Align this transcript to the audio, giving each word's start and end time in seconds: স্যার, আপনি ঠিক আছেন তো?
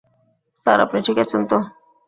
স্যার, 0.65 0.79
আপনি 0.81 0.99
ঠিক 1.07 1.17
আছেন 1.17 1.41
তো? 1.47 1.57